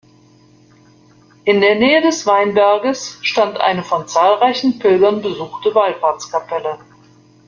[1.45, 6.79] In der Nähe des Weinberges stand eine von zahlreichen Pilgern besuchte Wallfahrtskapelle.